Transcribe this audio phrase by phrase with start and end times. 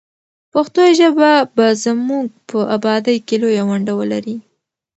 [0.53, 4.37] پښتو ژبه به زموږ په ابادۍ کې لویه ونډه ولري.